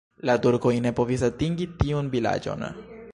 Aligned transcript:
La 0.27 0.35
turkoj 0.45 0.71
ne 0.85 0.93
povis 1.01 1.25
atingi 1.29 1.69
tiun 1.83 2.13
vilaĝon. 2.17 2.69